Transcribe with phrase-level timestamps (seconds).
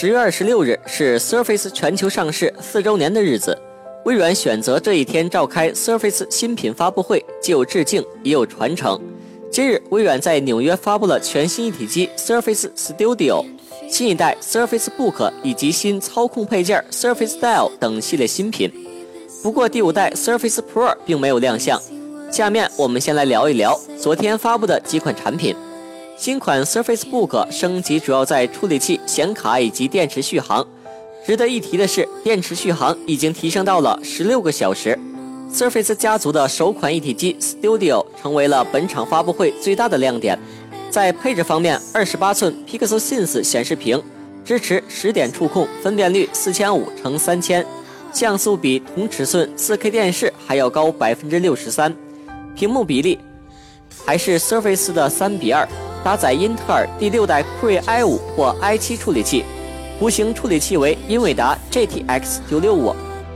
[0.00, 3.54] 十月二十六日是 Surface 全球上市四周年的日子，
[4.06, 8.98] 微软选择这一天召开 Surface 新品发布会，既有致敬，也有传承。
[9.52, 13.44] 今日，微软在纽约发布了全新一体机 Surface Studio、
[13.90, 18.72] 新一代 Surface Book 以及新操控配件 Surface Dial 等系列新品。
[19.42, 21.78] 不过，第五代 Surface Pro 并没有亮相。
[22.32, 25.54] 下面我们先来聊一聊昨天发布的几款产品。
[26.20, 30.62] 新款 Surface Book 升级主要在处理器、显卡以及电池续航。
[31.24, 34.98] 值得一提的是，电池续航已经提升到了十六个小时。
[35.50, 40.38] Surface 家族的首款一体机 Studio 成为了本场发布会最大的亮点。
[40.90, 44.02] 在配置方面，二十八寸 Pixel Sense 显示屏
[44.44, 47.64] 支持十点触控，分辨率四千五乘三千，
[48.12, 51.96] 像素比同尺寸 4K 电视还要高百分之六十三，
[52.54, 53.18] 屏幕比例
[54.04, 55.66] 还是 Surface 的三比二。
[56.02, 59.44] 搭载英特尔第六代酷睿 i5 或 i7 处理器，
[59.98, 62.94] 图形处理器为英伟达 GTX 965，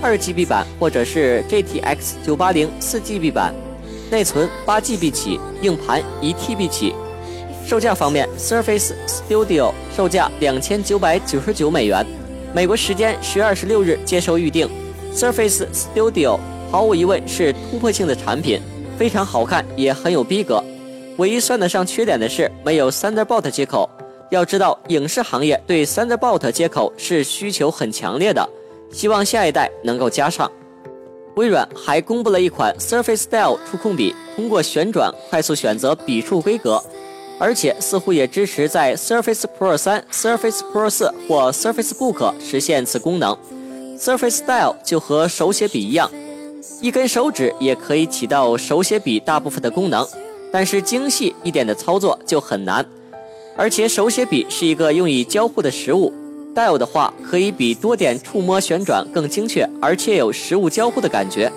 [0.00, 1.96] 二 GB 版或者是 GTX
[2.26, 3.54] 980四 GB 版，
[4.10, 6.94] 内存八 GB 起，硬盘一 TB 起。
[7.66, 12.06] 售价方面，Surface Studio 售价两千九百九十九美元，
[12.54, 14.68] 美国时间十月二十六日接受预定。
[15.12, 16.38] Surface Studio
[16.70, 18.60] 毫无疑问是突破性的产品，
[18.96, 20.62] 非常好看，也很有逼格。
[21.16, 23.88] 唯一算得上缺点的是没有 Thunderbolt 接口。
[24.30, 28.48] 要知道，影视行业对 Thunderbolt 接口是需求很强烈的，
[28.90, 30.50] 希望下一代能够加上。
[31.36, 36.82] 微软还公布了一款 Surface Style 触控笔，通过旋转快速选择笔触规格，
[37.38, 43.36] 而且似乎也支持在 Surface Pro 3、Surface Pro 4或 Surface Book 实现此功能。
[43.98, 46.10] Surface Style 就和手写笔一样，
[46.80, 50.04] 一根手指也可以起到手写笔大部分的功能。
[50.52, 52.84] 但是精细一点的操作就很难，
[53.56, 56.12] 而且手写笔是一个用以交互的实物
[56.54, 61.50] ，Dial 的话可以比多点触摸旋转更精确，而且有实物交互的感觉。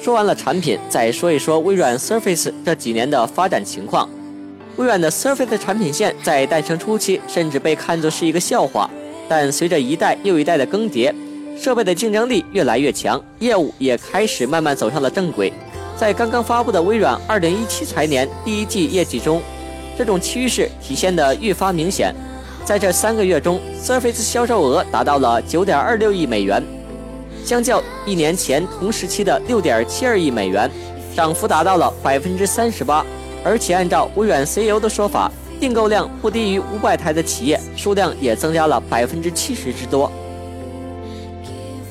[0.00, 4.08] 说完了产品，再说一说微软 Surface 这几年的发展情况。
[4.76, 8.90] 微软的 Surface 产品线在诞生初期甚至被看作是一个笑话，
[9.28, 11.14] 但随着一代又一代的更迭，
[11.56, 15.52] 设备的竞争力越来越强，业务也开始慢慢走上了正轨。
[16.02, 19.40] 在刚刚发布的微软2017财年第一季业绩中，
[19.96, 22.12] 这种趋势体现得愈发明显。
[22.64, 26.60] 在这三个月中，Surface 销售额达到了9.26亿美元，
[27.44, 30.68] 相较一年前同时期的6.72亿美元，
[31.14, 33.06] 涨幅达到了百分之三十八。
[33.44, 35.30] 而且按照微软 CEO 的说法，
[35.60, 40.10] 订购量不低于五百台的企业数量也增加了百分之七十之多。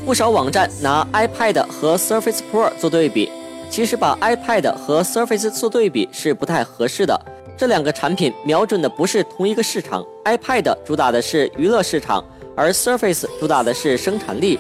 [0.06, 3.32] 不少网站拿 iPad 和 Surface Pro 做对比。
[3.72, 7.18] 其实把 iPad 和 Surface 做对比是不太合适的，
[7.58, 10.06] 这两个产品瞄准的不是同一个市场。
[10.26, 12.22] iPad 主打的是娱乐市场，
[12.54, 14.60] 而 Surface 主打的是生产力。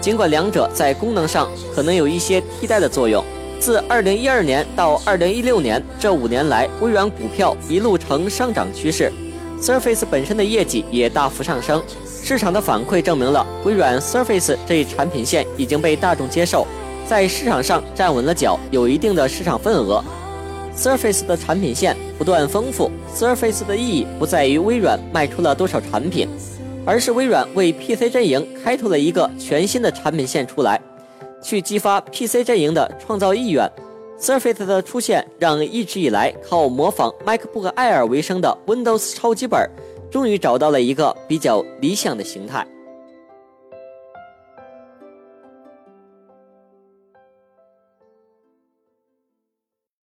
[0.00, 3.24] 尽管两者在功能上可能有一些替代的作用，
[3.58, 9.12] 自2012年到2016年这五年来，微软股票一路呈上涨趋势
[9.60, 11.82] ，Surface 本身的业绩也大幅上升。
[12.22, 16.64] 市场的反馈证明了微软 Surface 这一产品线已经被大众接受。
[17.12, 20.02] 在市场上站稳了脚，有一定的市场份额。
[20.74, 26.26] Surface 的产品线不断丰富，Surface 的意义不在于微软卖出了多少产品，
[26.86, 30.80] 而是微软为 PC 阵营开拓了一个全新的产品线出来，
[31.42, 33.70] 去激发 PC 阵营的创造意愿。
[34.18, 39.68] Surface 的出现，让一直以来靠模仿 MacBook Air 为生的 Windows 超级本，
[40.10, 42.66] 终于找到了一个比较理想的形态。